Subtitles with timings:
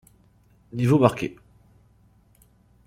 [0.73, 1.35] Niveau marque.